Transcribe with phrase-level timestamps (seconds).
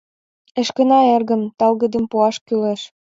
[0.59, 2.81] Эшкына эргым, талгыдым пуаш кӱлеш.